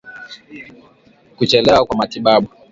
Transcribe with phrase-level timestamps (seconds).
[1.37, 2.47] Kuchelewa kwa matibabu